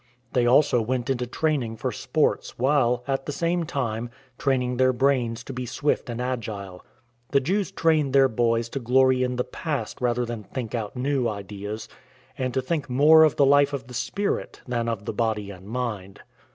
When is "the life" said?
13.35-13.73